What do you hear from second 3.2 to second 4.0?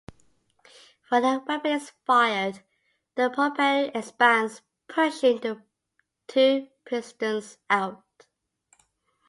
propellant